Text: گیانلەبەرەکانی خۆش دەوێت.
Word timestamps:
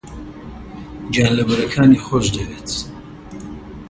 گیانلەبەرەکانی 1.13 2.03
خۆش 2.05 2.27
دەوێت. 2.35 2.69